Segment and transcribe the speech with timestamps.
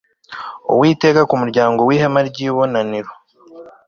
[0.73, 3.11] uwiteka ku muryango w ihema ry ibonaniro